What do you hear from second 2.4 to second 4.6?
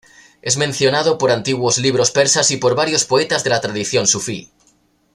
y por varios poetas de la tradición sufí.